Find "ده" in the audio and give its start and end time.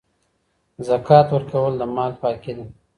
2.57-2.65